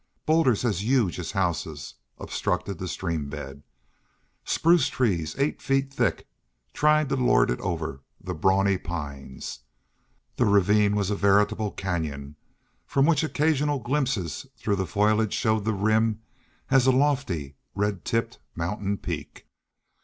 [0.25, 3.61] Bowlders as huge as houses obstructed the stream bed;
[4.43, 6.25] spruce trees eight feet thick
[6.73, 9.59] tried to lord it over the brawny pines;
[10.37, 12.35] the ravine was a veritable canyon
[12.87, 16.23] from which occasional glimpses through the foliage showed the Rim
[16.71, 19.45] as a lofty red tipped mountain peak.